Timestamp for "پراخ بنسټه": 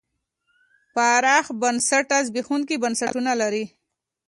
0.93-2.17